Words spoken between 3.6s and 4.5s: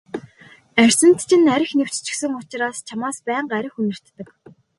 архи үнэртдэг.